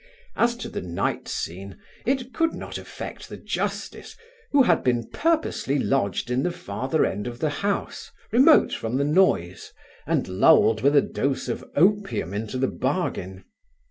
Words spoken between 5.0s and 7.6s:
purposely lodged in the farther end of the